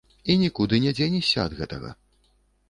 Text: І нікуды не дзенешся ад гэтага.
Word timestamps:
І 0.33 0.37
нікуды 0.43 0.79
не 0.85 0.93
дзенешся 0.99 1.45
ад 1.45 1.51
гэтага. 1.61 1.89